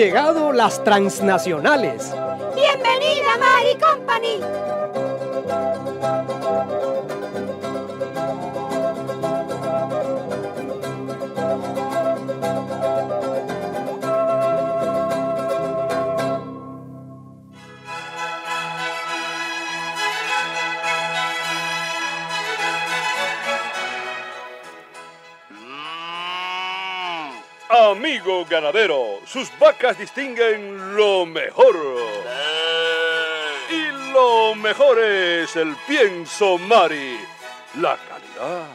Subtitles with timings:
[0.00, 2.10] Llegado las transnacionales.
[2.54, 4.59] Bienvenida, Mari Company.
[28.20, 31.74] Amigo ganadero, sus vacas distinguen lo mejor.
[33.70, 37.18] Y lo mejor es el pienso Mari.
[37.80, 38.66] La calidad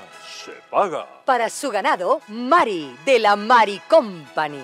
[0.44, 1.06] se paga.
[1.26, 4.64] Para su ganado, Mari, de la Mari Company.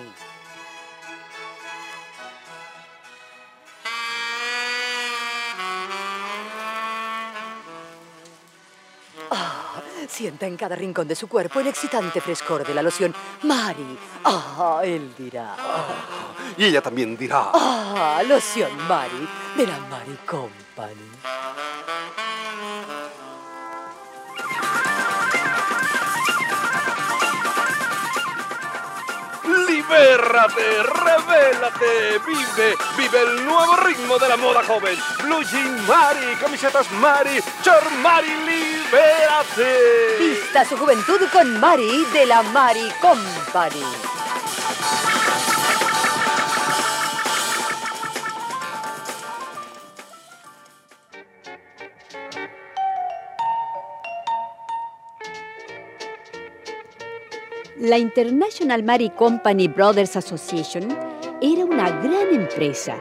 [10.12, 13.14] Sienta en cada rincón de su cuerpo el excitante frescor de la loción.
[13.42, 15.56] Mari, ah, él dirá.
[16.56, 17.50] Y ella también dirá.
[17.54, 21.10] Ah, loción Mari, de la Mari Company.
[29.66, 34.96] Libérate, revélate, vive, vive el nuevo ritmo de la moda joven.
[35.22, 38.30] Blue Jean Mari, camisetas Mari, short Mari,
[40.18, 43.82] Vista su juventud con Mari, de la Mari Company.
[57.78, 60.86] La International Mary Company Brothers Association
[61.40, 63.00] era una gran empresa,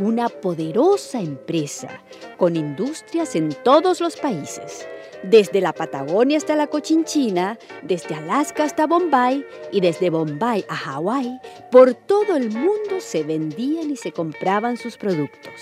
[0.00, 2.02] una poderosa empresa,
[2.36, 4.88] con industrias en todos los países,
[5.22, 11.38] desde la Patagonia hasta la Cochinchina, desde Alaska hasta Bombay y desde Bombay a Hawái,
[11.70, 15.54] por todo el mundo se vendían y se compraban sus productos.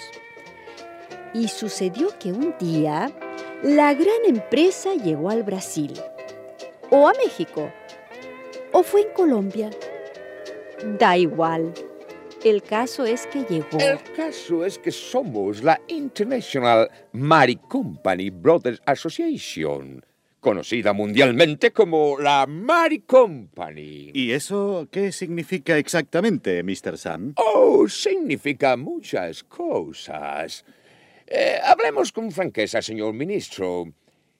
[1.34, 3.10] Y sucedió que un día
[3.62, 5.92] la gran empresa llegó al Brasil
[6.90, 7.70] o a México
[8.72, 9.70] ¿O fue en Colombia?
[10.98, 11.72] Da igual.
[12.44, 13.78] El caso es que llegó.
[13.80, 20.04] El caso es que somos la International Mari Company Brothers Association,
[20.38, 24.12] conocida mundialmente como la Mari Company.
[24.14, 26.96] ¿Y eso qué significa exactamente, Mr.
[26.96, 27.34] Sam?
[27.36, 30.64] Oh, significa muchas cosas.
[31.26, 33.92] Eh, hablemos con franqueza, señor ministro.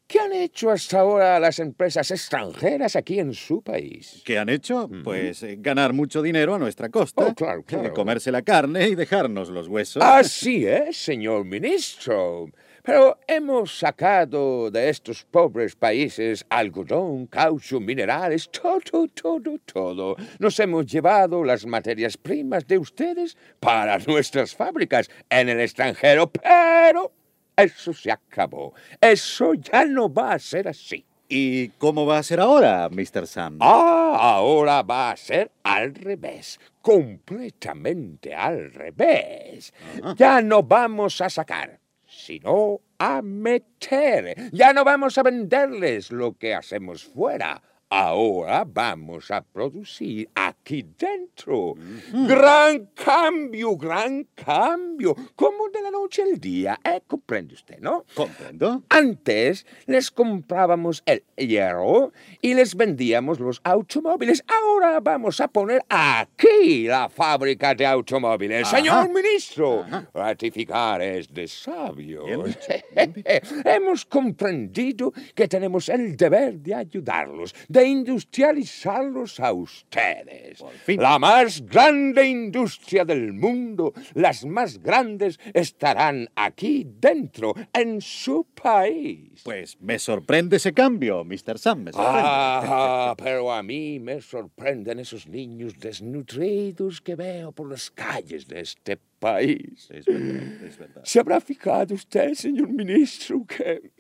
[0.08, 4.22] ¿Qué han hecho hasta ahora las empresas extranjeras aquí en su país?
[4.24, 4.88] ¿Qué han hecho?
[5.04, 7.26] Pues eh, ganar mucho dinero a nuestra costa.
[7.26, 7.92] Oh, claro, claro.
[7.92, 10.02] Comerse la carne y dejarnos los huesos.
[10.02, 12.46] Así es, señor ministro.
[12.82, 20.16] Pero hemos sacado de estos pobres países algodón, caucho, minerales, todo, todo, todo.
[20.38, 27.12] Nos hemos llevado las materias primas de ustedes para nuestras fábricas en el extranjero, pero
[27.58, 28.74] eso se acabó.
[29.00, 31.04] Eso ya no va a ser así.
[31.28, 33.26] ¿Y cómo va a ser ahora, Mr.
[33.26, 33.58] Sam?
[33.60, 39.74] Ah, ahora va a ser al revés, completamente al revés.
[40.16, 44.50] Ya no vamos a sacar, sino a meter.
[44.52, 47.62] Ya no vamos a venderles lo que hacemos fuera.
[47.90, 51.74] Ahora vamos a producir aquí dentro.
[52.12, 55.16] Gran cambio, gran cambio.
[55.34, 57.00] Como de la noche al día, ¿eh?
[57.06, 58.04] ¿Comprende usted, no?
[58.14, 58.82] Comprendo.
[58.90, 62.12] Antes les comprábamos el hierro
[62.42, 64.44] y les vendíamos los automóviles.
[64.46, 68.66] Ahora vamos a poner aquí la fábrica de automóviles.
[68.66, 68.76] Ajá.
[68.76, 70.10] Señor ministro, Ajá.
[70.12, 72.24] ratificar es de sabio.
[72.26, 72.60] Bien dicho,
[72.94, 73.24] bien
[73.64, 80.64] Hemos comprendido que tenemos el deber de ayudarlos, de de industrializarlos a ustedes.
[80.88, 89.42] La más grande industria del mundo, las más grandes estarán aquí dentro, en su país.
[89.44, 91.56] Pues me sorprende ese cambio, Mr.
[91.56, 92.22] Sam, me sorprende.
[92.24, 98.60] Ah, pero a mí me sorprenden esos niños desnutridos que veo por las calles de
[98.60, 99.88] este país.
[99.90, 101.02] Es verdad, es verdad.
[101.04, 103.92] ¿Se habrá fijado usted, señor ministro, que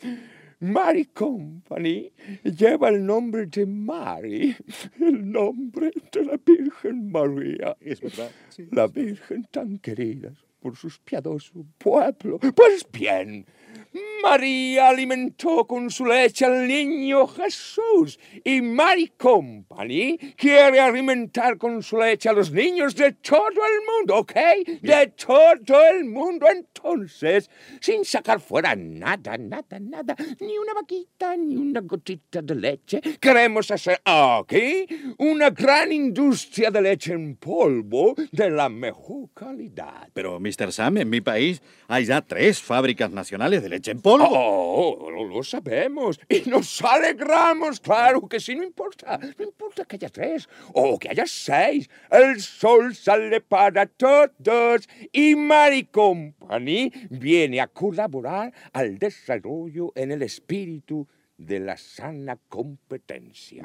[0.60, 2.12] Mary Company
[2.42, 4.56] lleva el nombre de Mary,
[5.00, 7.76] el nombre de la Virgen María?
[7.80, 8.66] Es verdad, sí.
[8.72, 12.38] La Virgen tan querida por sus piadoso pueblo.
[12.38, 13.46] Pues bien,
[14.22, 21.98] María alimentó con su leche al niño Jesús y Mary Company quiere alimentar con su
[21.98, 24.32] leche a los niños de todo el mundo, ¿ok?
[24.82, 26.46] De todo el mundo.
[26.50, 27.48] Entonces,
[27.80, 33.70] sin sacar fuera nada, nada, nada, ni una vaquita, ni una gotita de leche, queremos
[33.70, 34.86] hacer aquí
[35.18, 40.08] una gran industria de leche en polvo de la mejor calidad.
[40.12, 40.72] Pero, Mr.
[40.72, 44.26] Sam, en mi país hay ya tres fábricas nacionales de leche en polvo.
[44.30, 46.18] Oh, lo, lo sabemos.
[46.28, 49.18] Y nos alegramos, claro que sí, no importa.
[49.38, 51.88] No importa que haya tres o que haya seis.
[52.10, 60.22] El sol sale para todos y Mary Company viene a colaborar al desarrollo en el
[60.22, 61.06] espíritu
[61.36, 63.64] de la sana competencia.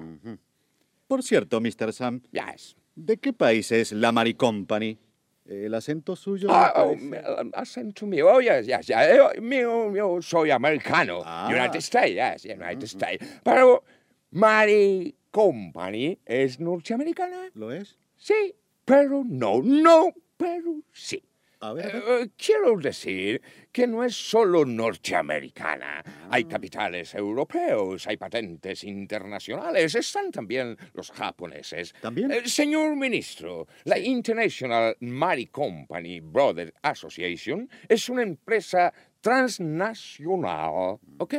[1.08, 1.94] Por cierto, Mr.
[1.94, 2.76] Sam, Yes.
[2.96, 4.98] ¿de qué país es la Mary Company?
[5.46, 6.48] ¿El acento suyo?
[6.50, 8.98] Ah, oh, um, acento mío, oh, yes, yes, yes.
[9.16, 11.22] Yo, mío, yo soy americano.
[11.26, 11.50] Ah.
[11.50, 13.42] United States, yes, United States.
[13.44, 13.84] Pero
[14.32, 17.50] Mary Company es norteamericana.
[17.56, 17.98] ¿Lo es?
[18.16, 18.56] Sí,
[18.86, 21.22] pero no, no, pero sí.
[21.64, 22.22] A ver, a ver.
[22.24, 26.04] Eh, quiero decir que no es solo norteamericana.
[26.30, 31.96] Hay capitales europeos, hay patentes internacionales, están también los japoneses.
[32.02, 32.32] ¿También?
[32.32, 41.34] Eh, señor ministro, la International Mary Company Brothers Association es una empresa transnacional, ¿ok?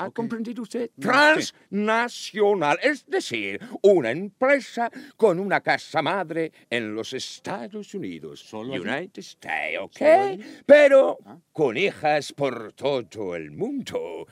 [0.00, 0.90] ¿Ha comprendido usted?
[1.00, 8.52] Transnacional, es decir, una empresa con una casa madre en los Estados Unidos.
[8.52, 10.40] United States, ¿ok?
[10.64, 11.38] Pero Ah.
[11.52, 14.26] con hijas por todo el mundo,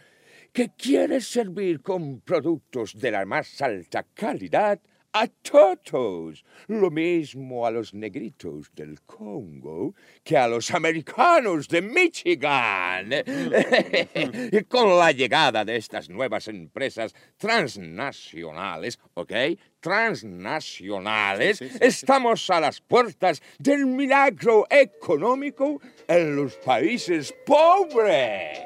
[0.53, 4.81] que quiere servir con productos de la más alta calidad
[5.21, 13.11] a todos, lo mismo a los negritos del Congo que a los americanos de Michigan.
[14.53, 19.33] Y con la llegada de estas nuevas empresas transnacionales, ¿ok?
[19.81, 28.59] Transnacionales, Sí, sí, sí, estamos a las puertas del milagro económico en los países pobres.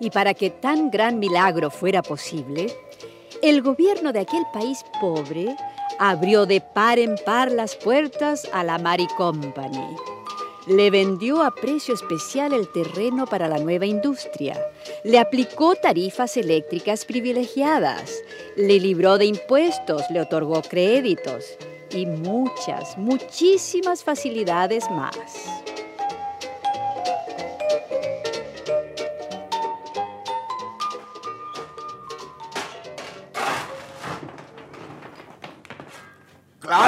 [0.00, 2.68] Y para que tan gran milagro fuera posible,
[3.42, 5.54] el gobierno de aquel país pobre
[5.98, 9.96] abrió de par en par las puertas a la Mary Company.
[10.66, 14.60] Le vendió a precio especial el terreno para la nueva industria.
[15.02, 18.22] Le aplicó tarifas eléctricas privilegiadas.
[18.56, 21.56] Le libró de impuestos, le otorgó créditos
[21.90, 25.16] y muchas, muchísimas facilidades más.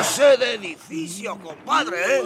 [0.01, 2.23] Clase de edificio, compadre, ¿eh?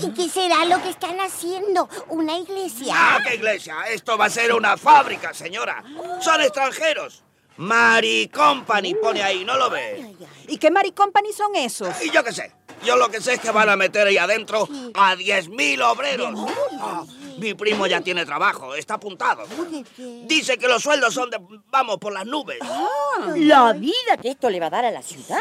[0.00, 1.88] ¿Y qué será lo que están haciendo?
[2.10, 2.94] ¿Una iglesia?
[2.96, 3.74] Ah, qué iglesia.
[3.90, 5.82] Esto va a ser una fábrica, señora.
[6.20, 7.24] Son extranjeros.
[7.56, 10.14] Mary Company pone ahí, ¿no lo ve?
[10.46, 11.88] ¿Y qué Mary Company son esos?
[12.04, 12.52] Y yo qué sé.
[12.84, 16.38] Yo lo que sé es que van a meter ahí adentro a 10.000 obreros.
[16.80, 17.02] Ah,
[17.38, 19.44] mi primo ya tiene trabajo, está apuntado.
[20.24, 21.38] Dice que los sueldos son de,
[21.70, 22.58] vamos, por las nubes.
[23.36, 25.40] La vida que esto le va a dar a la ciudad.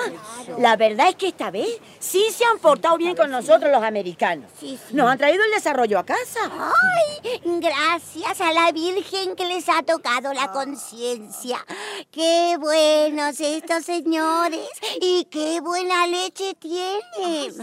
[0.58, 1.68] La verdad es que esta vez
[2.00, 4.50] sí se han portado bien con nosotros los americanos.
[4.60, 4.94] Sí, sí.
[4.94, 6.40] Nos han traído el desarrollo a casa.
[6.52, 7.42] ¡Ay!
[7.44, 11.66] Gracias a la Virgen que les ha tocado la conciencia.
[12.12, 14.70] ¡Qué buenos estos señores!
[15.02, 17.54] ¡Y qué buena leche tienen!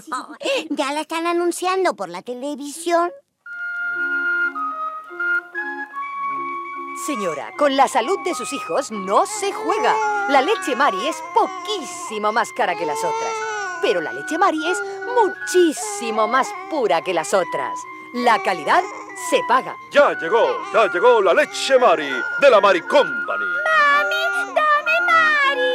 [0.70, 3.10] Ya la están anunciando por la televisión.
[7.06, 9.94] Señora, con la salud de sus hijos no se juega.
[10.30, 13.32] La leche Mari es poquísimo más cara que las otras.
[13.82, 14.82] Pero la leche Mari es
[15.14, 17.78] muchísimo más pura que las otras.
[18.14, 18.82] La calidad
[19.28, 19.76] se paga.
[19.90, 22.08] Ya llegó, ya llegó la leche Mari
[22.40, 23.44] de la Mari Company.
[23.66, 25.74] ¡Mami, dame Mari!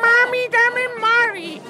[0.00, 1.67] Mami, dame Mari.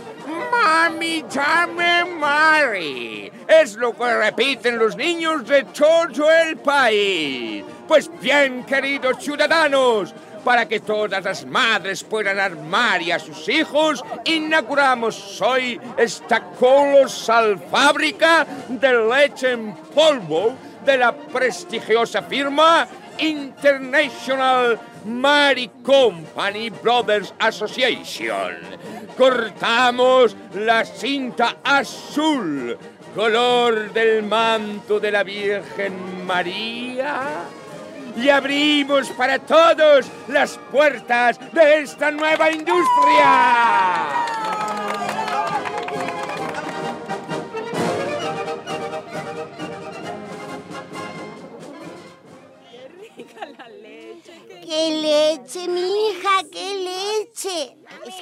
[0.68, 3.32] Mami, dame Mari.
[3.48, 7.64] Es lo que repiten los niños de todo el país.
[7.86, 10.12] Pues bien, queridos ciudadanos,
[10.44, 17.58] para que todas las madres puedan armar y a sus hijos, inauguramos hoy esta colosal
[17.70, 22.86] fábrica de leche en polvo de la prestigiosa firma
[23.18, 28.56] International Mary Company Brothers Association.
[29.16, 32.78] Cortamos la cinta azul,
[33.14, 37.44] color del manto de la Virgen María,
[38.16, 44.08] y abrimos para todos las puertas de esta nueva industria.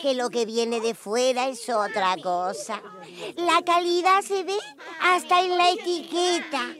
[0.06, 2.80] Que lo que viene de fuera es otra cosa.
[3.34, 4.56] La calidad se ve
[5.00, 6.76] hasta en la etiqueta.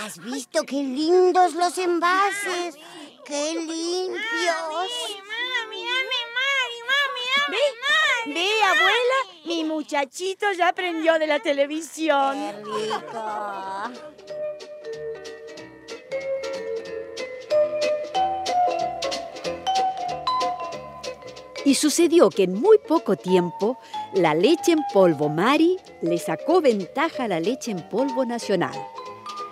[0.00, 2.76] ¿Has visto qué lindos los envases?
[3.24, 4.92] ¡Qué limpios!
[7.48, 8.32] ¿Ve?
[8.32, 9.18] ¿Ve, abuela?
[9.44, 12.36] Mi muchachito ya aprendió de la televisión.
[12.36, 14.41] ¡Qué rico!
[21.64, 23.78] Y sucedió que en muy poco tiempo
[24.14, 28.74] la leche en polvo Mari le sacó ventaja a la leche en polvo nacional.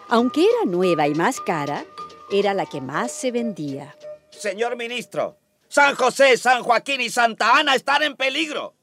[0.09, 1.85] Aunque era nueva y más cara,
[2.33, 3.95] era la que más se vendía.
[4.31, 5.37] Señor ministro,
[5.69, 8.75] San José, San Joaquín y Santa Ana están en peligro.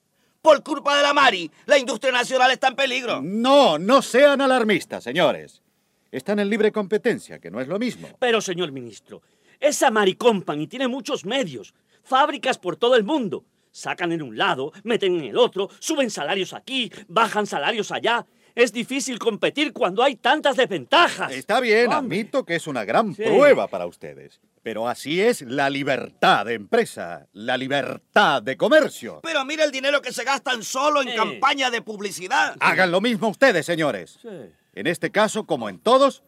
[0.42, 3.22] Por culpa de la Mari, la industria nacional está en peligro.
[3.22, 5.62] No, no sean alarmistas, señores.
[6.12, 8.08] Están en libre competencia, que no es lo mismo.
[8.20, 9.22] Pero, señor ministro,
[9.60, 11.74] esa Mari Company tiene muchos medios,
[12.08, 13.46] fábricas por todo el mundo.
[13.72, 18.26] Sacan en un lado, meten en el otro, suben salarios aquí, bajan salarios allá.
[18.56, 21.32] Es difícil competir cuando hay tantas desventajas.
[21.32, 22.18] Está bien, Hombre.
[22.18, 23.22] admito que es una gran Sí.
[23.24, 24.40] prueba para ustedes.
[24.64, 29.20] Pero así es la libertad de empresa, la libertad de comercio.
[29.22, 32.56] Pero mira el dinero que se gastan solo en campaña de publicidad.
[32.60, 34.18] Hagan lo mismo ustedes, señores.
[34.74, 36.24] En este caso, como en todos,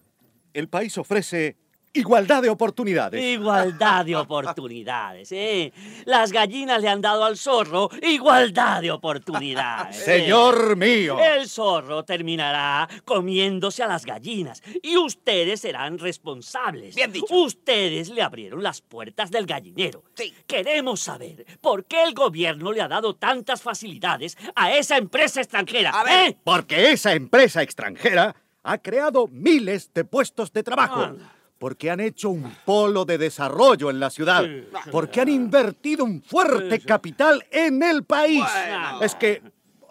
[0.54, 1.58] el país ofrece
[1.94, 3.24] igualdad de oportunidades.
[3.24, 5.74] Igualdad de oportunidades, ¿eh?
[6.06, 10.00] Las gallinas le han dado al zorro igualdad de oportunidades.
[10.00, 10.20] ¿eh?
[10.20, 11.18] Señor mío.
[11.20, 16.96] El zorro terminará comiéndose a las gallinas y ustedes serán responsables.
[16.96, 17.34] Bien dicho.
[17.34, 20.04] Ustedes le abrieron las puertas del gallinero.
[20.16, 20.34] Sí.
[20.48, 25.92] Queremos saber por qué el gobierno le ha dado tantas facilidades a esa empresa extranjera.
[25.92, 26.30] A ver.
[26.30, 26.38] ¿eh?
[26.44, 31.02] Porque esa empresa extranjera ha creado miles de puestos de trabajo.
[31.02, 31.39] Anda.
[31.60, 34.46] Porque han hecho un polo de desarrollo en la ciudad.
[34.92, 38.42] Porque han invertido un fuerte capital en el país.
[38.42, 39.02] Bueno.
[39.02, 39.42] Es que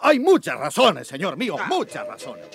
[0.00, 2.46] hay muchas razones, señor mío, muchas razones.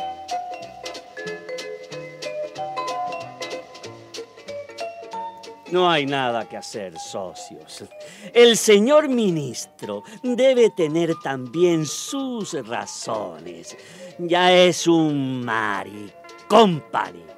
[5.71, 7.83] No hay nada que hacer, socios.
[8.31, 13.75] El señor ministro debe tener también sus razones.
[14.19, 16.11] Ya es un Mari
[16.47, 17.32] Company.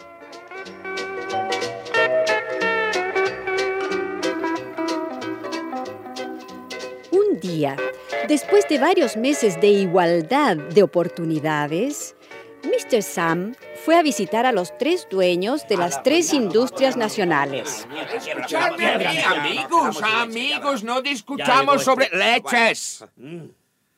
[8.28, 12.16] Después de varios meses de igualdad de oportunidades,
[12.64, 13.04] Mr.
[13.04, 17.88] Sam fue a visitar a los tres dueños de las tres industrias nacionales.
[18.16, 18.88] Escuchadme
[19.24, 23.06] amigos, amigos, no discutamos sobre leches.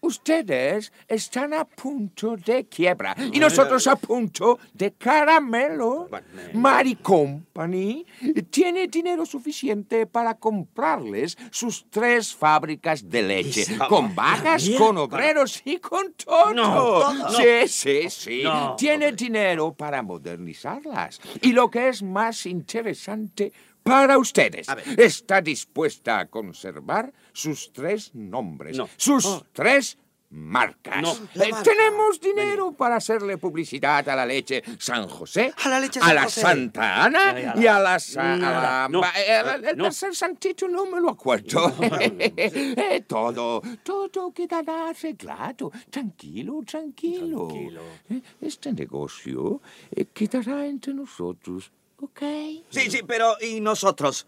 [0.08, 6.08] Ustedes están a punto de quiebra y nosotros a punto de caramelo.
[6.54, 8.06] Mary Company
[8.50, 14.78] tiene dinero suficiente para comprarles sus tres fábricas de leche, con bien?
[14.78, 16.54] con obreros y con todo.
[16.54, 17.30] No.
[17.32, 18.44] Sí, sí, sí.
[18.78, 21.20] Tiene dinero para modernizarlas.
[21.42, 23.52] Y lo que es más interesante
[23.88, 24.68] para ustedes,
[24.98, 28.90] está dispuesta a conservar sus tres nombres, No.
[28.98, 29.98] sus tres
[30.30, 31.02] marcas.
[31.02, 31.14] No.
[31.42, 36.04] Eh, tenemos dinero para hacerle publicidad a la leche San José, A la leche a
[36.04, 36.42] San la José.
[36.42, 38.88] Santa Ana y a la...
[38.92, 39.02] No.
[39.06, 39.86] eh, el- el No.
[39.86, 41.74] tercer santito no me lo acuerdo.
[42.20, 45.72] Eh, todo, todo quedará arreglado.
[45.90, 47.48] Tranquilo, tranquilo.
[47.48, 47.82] Tranquilo.
[48.10, 52.22] Eh, Este negocio eh, quedará entre nosotros, ¿ok?
[52.70, 54.28] Sí, sí, pero ¿y nosotros?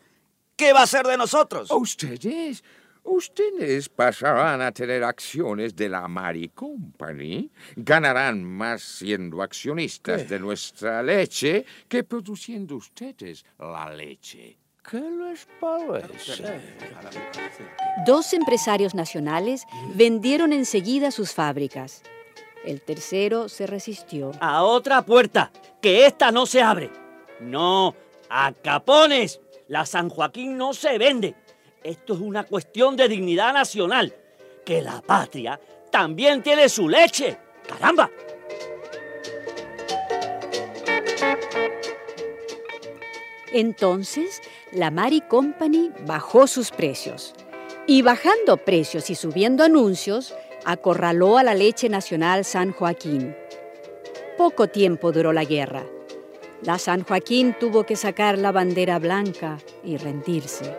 [0.55, 1.71] ¿Qué va a ser de nosotros?
[1.71, 2.63] Ustedes,
[3.03, 7.49] ustedes pasarán a tener acciones de la Mari Company.
[7.77, 14.57] Ganarán más siendo accionistas de nuestra leche que produciendo ustedes la leche.
[14.89, 16.43] ¿Qué les parece?
[18.05, 22.01] Dos empresarios nacionales vendieron enseguida sus fábricas.
[22.65, 24.31] El tercero se resistió.
[24.41, 26.89] A otra puerta, que esta no se abre.
[27.39, 27.95] No,
[28.29, 29.39] a capones.
[29.67, 31.35] La San Joaquín no se vende.
[31.83, 34.13] Esto es una cuestión de dignidad nacional.
[34.65, 35.59] Que la patria
[35.91, 37.37] también tiene su leche.
[37.67, 38.09] ¡Caramba!
[43.51, 44.41] Entonces,
[44.71, 47.33] la Mari Company bajó sus precios.
[47.87, 53.35] Y bajando precios y subiendo anuncios, acorraló a la leche nacional San Joaquín.
[54.37, 55.83] Poco tiempo duró la guerra.
[56.61, 60.75] La San Joaquín tuvo que sacar la bandera blanca y rendirse.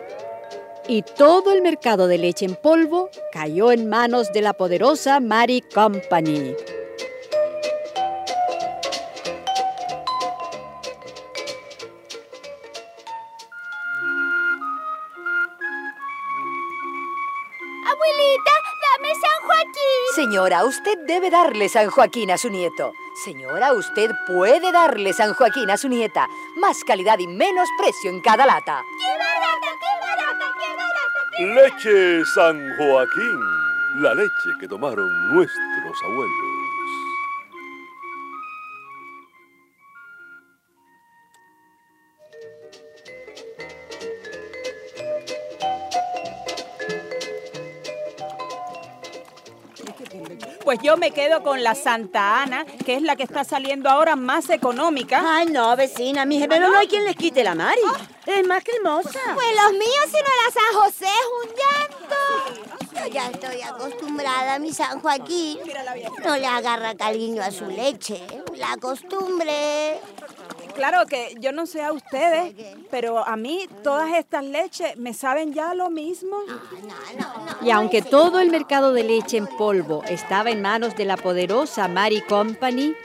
[0.87, 5.61] Y todo el mercado de leche en polvo cayó en manos de la poderosa Mari
[5.61, 6.55] Company.
[17.87, 20.15] Abuelita, dame San Joaquín.
[20.15, 22.91] Señora, usted debe darle San Joaquín a su nieto.
[23.13, 26.27] Señora, usted puede darle San Joaquín a su nieta.
[26.55, 28.83] Más calidad y menos precio en cada lata.
[28.99, 31.69] ¡Qué barata, qué barata, qué barata!
[31.69, 33.39] Leche San Joaquín,
[34.01, 36.50] la leche que tomaron nuestros abuelos.
[50.71, 54.15] Pues yo me quedo con la Santa Ana, que es la que está saliendo ahora
[54.15, 55.21] más económica.
[55.21, 57.81] Ay, no, vecina, mi pero no hay quien les quite la Mari.
[58.25, 59.19] Es más cremosa.
[59.33, 63.01] Pues los míos, si no la San José, es un llanto.
[63.01, 65.59] Yo ya estoy acostumbrada a mi San Joaquín.
[66.23, 68.25] No le agarra cariño a su leche.
[68.55, 69.99] La costumbre.
[70.73, 72.53] Claro que yo no sé a ustedes,
[72.89, 76.37] pero a mí todas estas leches me saben ya lo mismo.
[77.61, 81.87] Y aunque todo el mercado de leche en polvo estaba en manos de la poderosa
[81.87, 82.95] Mari Company,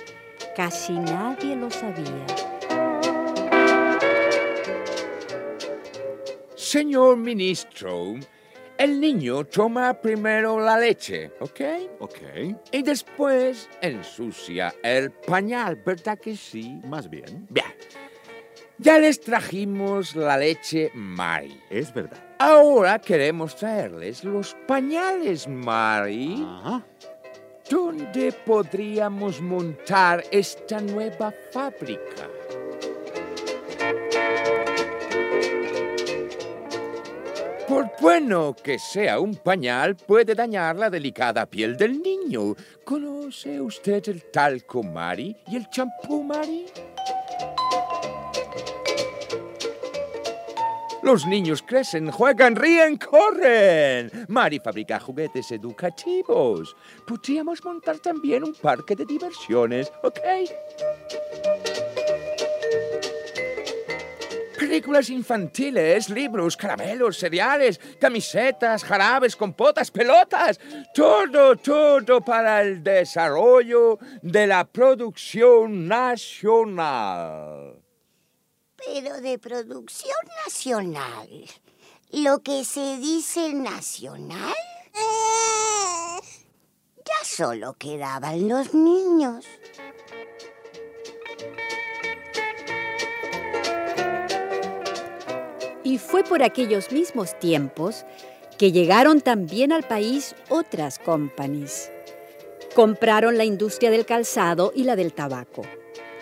[0.57, 2.27] casi nadie lo sabía.
[6.55, 8.15] Señor ministro,
[8.79, 11.61] el niño toma primero la leche, ¿ok?
[12.01, 12.19] Ok,
[12.73, 16.81] Y después ensucia el pañal, ¿verdad que sí?
[16.85, 17.47] más bien.
[17.51, 17.67] Bien.
[18.79, 21.59] Ya les trajimos la leche Mari.
[21.71, 22.23] Es verdad.
[22.39, 26.45] Ahora queremos traerles los pañales Mari.
[26.47, 26.87] Ajá.
[27.71, 32.29] ¿Dónde podríamos montar esta nueva fábrica?
[37.77, 42.55] Por bueno que sea un pañal, puede dañar la delicada piel del niño.
[42.83, 46.65] ¿Conoce usted el talco Mari y el champú Mari?
[51.03, 54.11] Los niños crecen, juegan, ríen, corren.
[54.29, 56.75] Mari fabrica juguetes educativos.
[57.07, 60.19] Podríamos montar también un parque de diversiones, ¿ok?
[64.67, 70.59] Películas infantiles, libros, caramelos, cereales, camisetas, jarabes, compotas, pelotas.
[70.93, 77.81] Todo, todo para el desarrollo de la producción nacional.
[78.75, 81.29] Pero de producción nacional.
[82.11, 84.53] Lo que se dice nacional.
[86.97, 89.47] Ya solo quedaban los niños.
[95.87, 98.05] Y fue por aquellos mismos tiempos
[98.59, 101.93] que llegaron también al país otras companies.
[102.75, 105.63] Compraron la industria del calzado y la del tabaco.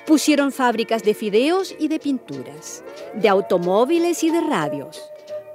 [0.07, 5.01] Pusieron fábricas de fideos y de pinturas, de automóviles y de radios.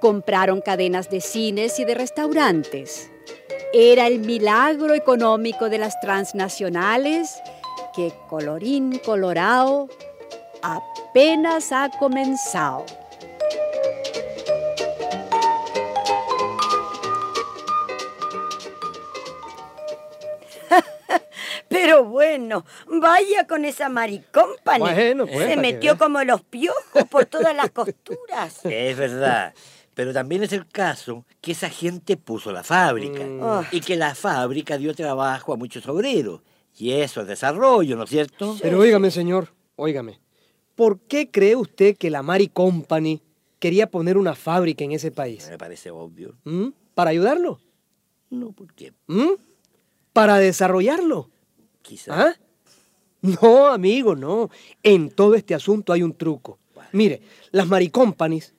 [0.02, 3.12] Compraron cadenas de cines y de restaurantes.
[3.74, 7.36] Era el milagro económico de las transnacionales
[7.96, 9.88] que, colorín colorado,
[10.64, 12.88] apenas ha comenzado.
[22.00, 24.80] Pero bueno, vaya con esa maricómpane.
[24.80, 28.60] Bueno, pues, Se metió como los piojos por todas las costuras.
[28.64, 29.54] Es verdad.
[29.96, 33.64] Pero también es el caso que esa gente puso la fábrica Ah.
[33.72, 36.42] y que la fábrica dio trabajo a muchos obreros.
[36.78, 38.56] Y eso es desarrollo, ¿no es cierto?
[38.62, 40.22] Pero óigame, señor, óigame.
[40.76, 43.22] ¿Por qué cree usted que la Mari Company
[43.60, 45.50] quería poner una fábrica en ese país?
[45.50, 46.38] Me parece obvio.
[46.46, 46.68] ¿Mm?
[46.96, 47.60] ¿Para ayudarlo?
[48.30, 48.94] No, ¿por qué?
[49.08, 49.32] ¿Mm?
[50.14, 51.30] ¿Para desarrollarlo?
[52.10, 52.34] ¿Ah?
[53.22, 54.50] No, amigo, no.
[54.84, 56.58] En todo este asunto hay un truco.
[56.94, 57.22] Mire,
[57.52, 58.54] las Mari Companies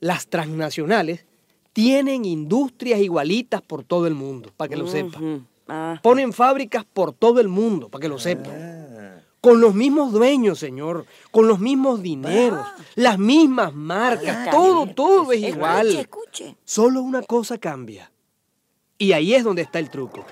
[0.00, 1.26] las transnacionales
[1.72, 5.20] tienen industrias igualitas por todo el mundo, para que lo sepa.
[5.68, 6.00] Ah.
[6.02, 8.50] Ponen fábricas por todo el mundo, para que lo sepa.
[9.40, 15.32] Con los mismos dueños, señor, con los mismos dineros, las mismas marcas, Está todo, todo
[15.32, 15.96] es Escuche, igual.
[15.96, 16.56] escuche.
[16.64, 18.10] Solo una cosa cambia.
[18.98, 20.24] Y ahí es donde está el truco.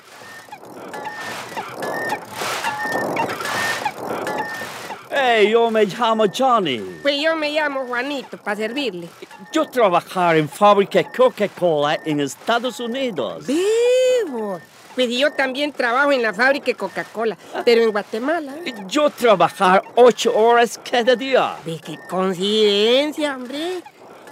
[5.36, 6.78] Hey, yo me llamo Johnny.
[7.02, 9.08] Pues yo me llamo Juanito, para servirle.
[9.50, 13.44] Yo trabajar en fábrica Coca-Cola en Estados Unidos.
[13.44, 14.60] Vivo.
[14.94, 18.54] Pues yo también trabajo en la fábrica Coca-Cola, pero en Guatemala.
[18.86, 21.56] Yo trabajar ocho horas cada día.
[21.64, 23.82] ¿De qué coincidencia, hombre?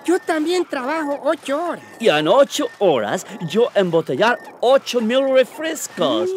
[0.04, 1.84] Yo también trabajo ocho horas.
[1.98, 6.30] Y en ocho horas yo embotellar ocho mil refrescos.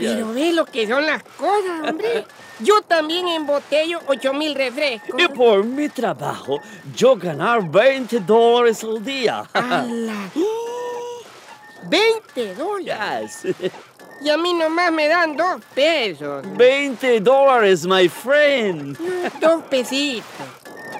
[0.00, 2.24] Pero ve lo que son las cosas, hombre.
[2.60, 5.20] Yo también embotello ocho mil refrescos.
[5.20, 6.60] Y por mi trabajo
[6.94, 9.44] yo ganar 20 dólares al día.
[9.52, 10.30] ¡Hala!
[11.88, 13.42] 20 dólares.
[13.42, 13.72] Yes.
[14.20, 16.44] Y a mí nomás me dan dos pesos.
[16.56, 18.98] 20 dólares, my friend.
[19.40, 20.24] Dos pesitos.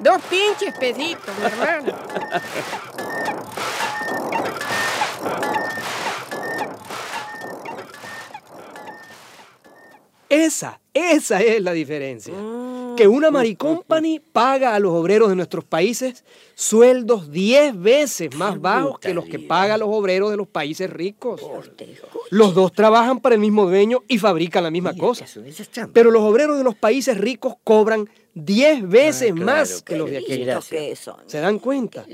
[0.00, 1.98] Dos pinches pesitos, mi hermano.
[10.28, 12.34] Esa, esa es la diferencia.
[12.96, 18.98] Que una Maricompany paga a los obreros de nuestros países sueldos 10 veces más bajos
[18.98, 21.40] que los que pagan los obreros de los países ricos.
[22.30, 25.24] Los dos trabajan para el mismo dueño y fabrican la misma cosa.
[25.92, 30.18] Pero los obreros de los países ricos cobran 10 veces claro, más que los de
[30.18, 30.36] aquí.
[30.36, 31.16] listos que son.
[31.26, 32.04] ¿Se dan cuenta?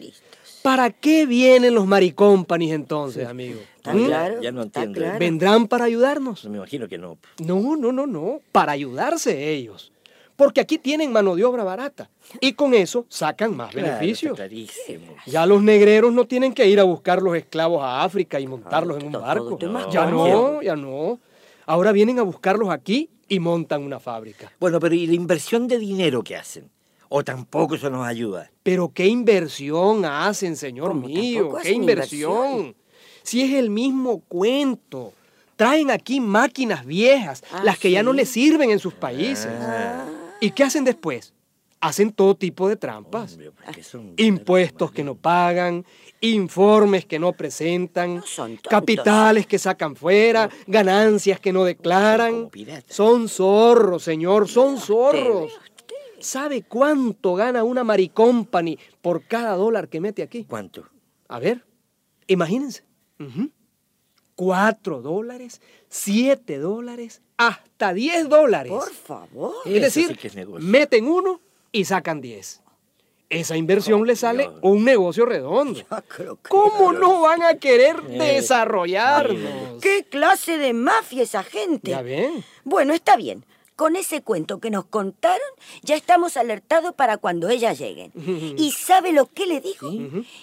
[0.65, 3.61] ¿Para qué vienen los Maricompanis entonces, amigo?
[3.77, 4.05] Está ¿Mm?
[4.07, 4.41] claro.
[4.41, 4.99] Ya no entiendo.
[4.99, 5.19] claro.
[5.19, 6.47] ¿Vendrán para ayudarnos?
[6.47, 7.19] Me imagino que no.
[7.45, 8.41] No, no, no, no.
[8.51, 9.93] Para ayudarse ellos.
[10.37, 12.09] Porque aquí tienen mano de obra barata.
[12.41, 14.33] Y con eso sacan más Claro, beneficios.
[14.33, 15.15] está clarísimo.
[15.27, 19.01] Ya los negreros no tienen que ir a buscar los esclavos a África y montarlos
[19.01, 19.59] en un barco.
[19.93, 21.21] Ya no, ya no.
[21.67, 24.51] Ahora vienen a buscarlos aquí y montan una fábrica.
[24.59, 26.71] Bueno, pero ¿y la inversión de dinero que hacen?
[27.09, 28.51] ¿O tampoco eso nos ayuda?
[28.63, 32.33] Pero qué inversión hacen, señor mío, qué inversión.
[32.47, 32.77] inversión.
[33.23, 35.13] Si es el mismo cuento.
[35.57, 39.49] Traen aquí máquinas viejas, Ah, las que ya no les sirven en sus países.
[40.41, 41.33] ¿Y qué hacen después?
[41.81, 43.33] Hacen todo tipo de trampas.
[43.35, 45.85] Hombre, porque son- Impuestos que no pagan,
[46.21, 48.23] informes que no presentan, No
[48.69, 52.51] capitales que sacan fuera, ganancias que no declaran.
[52.89, 55.53] Son zorros, señor, son zorros.
[56.25, 60.45] ¿Sabe cuánto gana una Maricompany por cada dólar que mete aquí?
[60.49, 60.89] ¿Cuánto?
[61.29, 61.67] A ver,
[62.27, 62.83] imagínense.
[63.21, 63.51] Ujú.
[64.35, 65.61] Cuatro dólares,
[65.91, 68.73] siete dólares, hasta diez dólares.
[68.73, 69.55] Por favor.
[69.67, 72.63] Es decir, sí que es meten uno y sacan diez.
[73.29, 75.81] Esa inversión le sale un negocio redondo.
[76.09, 79.83] creo que- ¿Cómo no van a querer Eh, desarrollarnos?
[79.83, 81.91] ¿Qué clase de mafia esa gente?
[81.91, 82.43] ¿Ya ven?
[82.65, 83.45] Bueno, está bien.
[83.77, 85.49] Con ese cuento que nos contaron,
[85.83, 88.13] ya estamos alertados para cuando ellas lleguen.
[88.57, 89.91] ¿Y sabe lo que le digo?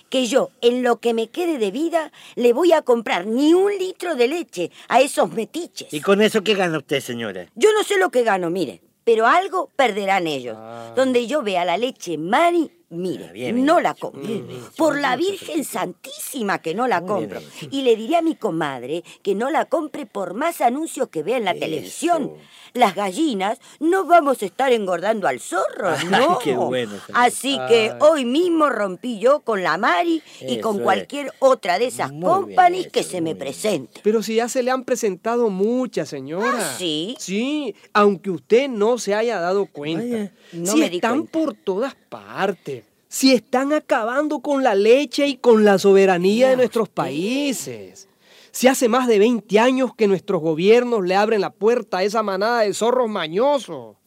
[0.10, 3.72] Que yo, en lo que me quede de vida, le voy a comprar ni un
[3.78, 5.94] litro de leche a esos metiches.
[5.94, 7.48] ¿Y con eso qué gana usted, señora?
[7.56, 10.58] Yo no sé lo que gano, mire, pero algo perderán ellos.
[10.98, 14.22] Donde yo vea la leche Mari, mire, Ah, bien, no la compro.
[14.22, 14.46] bien.
[14.78, 17.40] Por la Virgen Santísima que no la compro.
[17.72, 21.38] Y le diré a mi comadre que no la compre por más anuncios que vea
[21.38, 21.60] en la Eso.
[21.60, 22.32] televisión.
[22.74, 26.40] Las gallinas no vamos a estar engordando al zorro, Ay, no.
[26.40, 26.94] qué bueno.
[27.14, 30.82] Así que hoy mismo rompí yo con la Mari y Eso con es.
[30.84, 34.00] cualquier otra de esas Muy companies que se me presente.
[34.04, 36.60] Pero si ya se le han presentado muchas, señora.
[36.60, 37.16] ¿Ah, sí?
[37.20, 40.02] Sí, aunque usted no se haya dado cuenta.
[40.04, 42.81] Vaya, no si me di están por todas partes.
[43.12, 48.08] Si están acabando con la leche y con la soberanía de nuestros países.
[48.52, 52.24] Si hace más de 20 años que nuestros gobiernos le abren la puerta a esa
[52.24, 53.98] manada de zorros mañosos.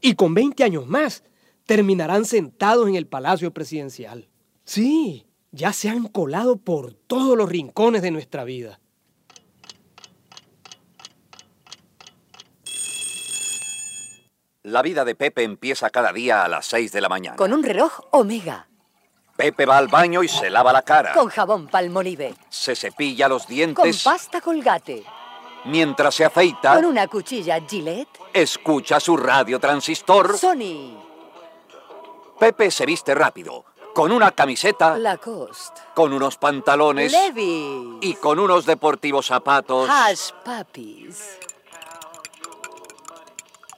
[0.00, 1.24] Y con 20 años más
[1.66, 4.30] terminarán sentados en el Palacio Presidencial.
[4.64, 8.80] Sí, ya se han colado por todos los rincones de nuestra vida.
[14.64, 17.36] La vida de Pepe empieza cada día a las 6 de la mañana.
[17.36, 18.66] Con un reloj Omega.
[19.36, 21.12] Pepe va al baño y se lava la cara.
[21.12, 22.34] Con jabón Palmolive.
[22.48, 24.02] Se cepilla los Con dientes.
[24.02, 25.04] pasta Colgate.
[25.66, 28.08] Mientras se afeita, Con una cuchilla Gillette.
[28.32, 30.38] escucha su radio transistor.
[30.38, 30.98] Sony.
[32.38, 35.80] Pepe se viste rápido, con una camiseta, Lacoste.
[35.94, 37.98] con unos pantalones Levi's.
[38.00, 39.88] y con unos deportivos zapatos.
[39.90, 41.38] Hash Puppies.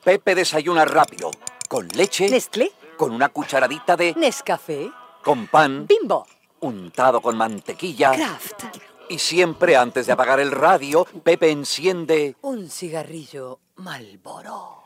[0.06, 1.32] Pepe desayuna rápido,
[1.68, 2.70] con leche, Nestlé.
[2.96, 4.14] con una cucharadita de...
[4.16, 4.88] Nescafé.
[5.20, 6.24] con pan, Bimbo.
[6.60, 8.12] untado con mantequilla.
[8.12, 8.62] Kraft.
[9.08, 14.84] Y siempre antes de apagar el radio, Pepe enciende Un cigarrillo Malboro.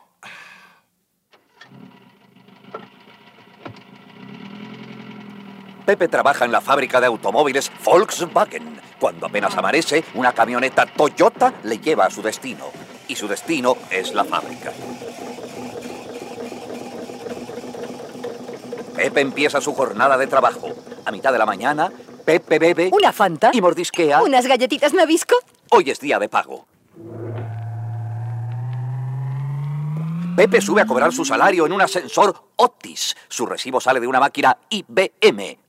[5.85, 8.81] Pepe trabaja en la fábrica de automóviles Volkswagen.
[8.99, 12.71] Cuando apenas amanece, una camioneta Toyota le lleva a su destino.
[13.11, 14.71] Y su destino es la fábrica.
[18.95, 20.69] Pepe empieza su jornada de trabajo.
[21.03, 21.91] A mitad de la mañana,
[22.23, 23.51] Pepe bebe ¿Una Fanta?
[23.51, 24.21] y mordisquea.
[24.21, 25.35] ¿Unas galletitas Nabisco?
[25.71, 26.65] Hoy es día de pago.
[30.37, 33.17] Pepe sube a cobrar su salario en un ascensor Otis.
[33.27, 35.60] Su recibo sale de una máquina IBM.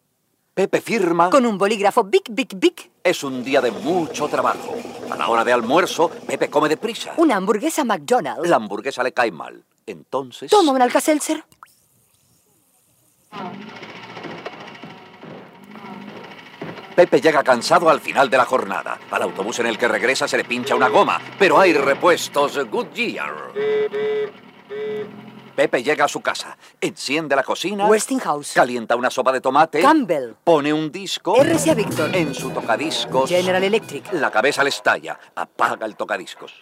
[0.54, 1.30] Pepe firma.
[1.30, 2.90] Con un bolígrafo Big, Big, Big.
[3.02, 4.76] Es un día de mucho trabajo.
[5.10, 7.14] A la hora de almuerzo, Pepe come deprisa.
[7.16, 8.46] Una hamburguesa McDonald's.
[8.50, 9.64] La hamburguesa le cae mal.
[9.86, 10.50] Entonces.
[10.50, 11.42] Toma un Alka-Seltzer.
[16.94, 18.98] Pepe llega cansado al final de la jornada.
[19.10, 23.32] Al autobús en el que regresa se le pincha una goma, pero hay repuestos Goodyear.
[25.54, 28.54] Pepe llega a su casa, enciende la cocina, Westinghouse.
[28.54, 30.34] calienta una sopa de tomate, Campbell.
[30.42, 32.14] pone un disco RCA Victor.
[32.16, 33.28] en su tocadiscos.
[33.28, 34.12] General Electric.
[34.14, 36.52] La cabeza le estalla, apaga el tocadiscos.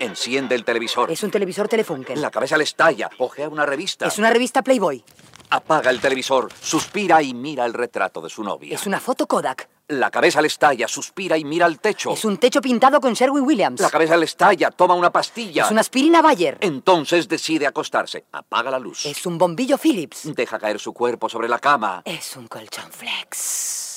[0.00, 1.10] Enciende el televisor.
[1.10, 2.20] Es un televisor Telefunken.
[2.20, 4.06] La cabeza le estalla, ojea una revista.
[4.06, 5.02] Es una revista Playboy.
[5.50, 8.74] Apaga el televisor, suspira y mira el retrato de su novia.
[8.74, 9.68] Es una foto Kodak.
[9.88, 12.12] La cabeza le estalla, suspira y mira el techo.
[12.12, 13.80] Es un techo pintado con Sherwin Williams.
[13.80, 15.66] La cabeza le estalla, toma una pastilla.
[15.66, 16.56] Es una aspirina Bayer.
[16.62, 18.24] Entonces decide acostarse.
[18.32, 19.04] Apaga la luz.
[19.04, 20.34] Es un bombillo Philips.
[20.34, 22.00] Deja caer su cuerpo sobre la cama.
[22.06, 23.94] Es un colchón Flex.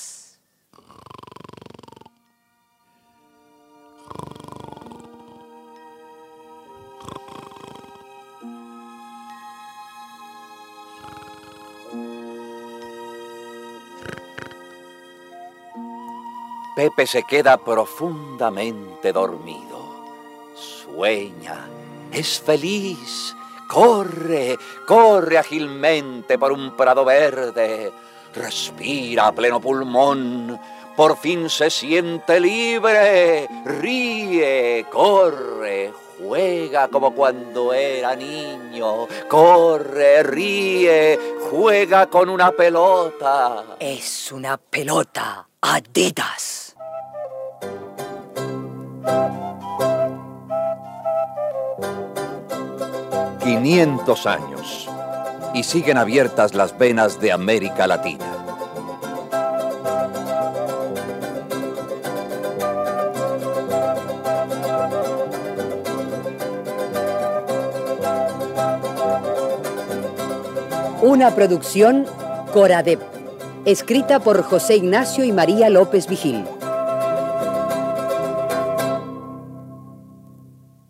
[16.78, 19.80] Pepe se queda profundamente dormido.
[20.54, 21.68] Sueña,
[22.12, 23.36] es feliz,
[23.68, 27.92] corre, corre ágilmente por un prado verde,
[28.36, 30.60] respira a pleno pulmón,
[30.96, 41.18] por fin se siente libre, ríe, corre, juega como cuando era niño, corre, ríe,
[41.50, 43.66] juega con una pelota.
[43.80, 46.67] Es una pelota Adidas.
[53.48, 54.90] 500 años
[55.54, 58.26] y siguen abiertas las venas de América Latina.
[71.02, 72.06] Una producción
[72.52, 73.00] Coradep,
[73.64, 76.44] escrita por José Ignacio y María López Vigil.